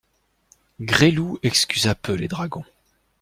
Gresloup 0.79 1.37
excusa 1.43 1.93
peu 1.93 2.13
les 2.13 2.27
dragons. 2.27 2.65